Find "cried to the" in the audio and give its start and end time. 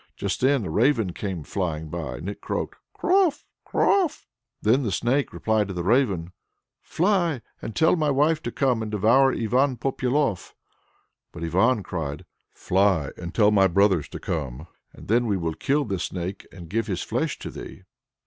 5.27-5.83